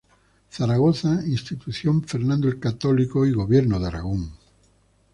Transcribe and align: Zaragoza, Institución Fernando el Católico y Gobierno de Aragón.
Zaragoza, 0.49 1.21
Institución 1.27 2.01
Fernando 2.05 2.47
el 2.47 2.59
Católico 2.59 3.23
y 3.27 3.33
Gobierno 3.33 3.79
de 3.79 3.85
Aragón. 3.85 4.31